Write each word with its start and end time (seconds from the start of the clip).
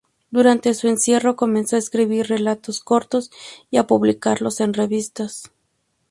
Durante 0.31 0.73
su 0.73 0.87
encierro 0.87 1.35
comenzó 1.35 1.75
a 1.75 1.79
escribir 1.79 2.25
relatos 2.25 2.79
cortos 2.79 3.29
y 3.69 3.77
a 3.77 3.85
publicarlos 3.85 4.59
en 4.59 4.73
revistas. 4.73 5.51